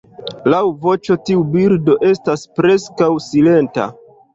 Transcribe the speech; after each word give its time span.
Laŭ 0.53 0.61
voĉo 0.85 1.19
tiu 1.29 1.45
birdo 1.57 2.01
estas 2.15 2.49
preskaŭ 2.59 3.15
silenta. 3.33 3.93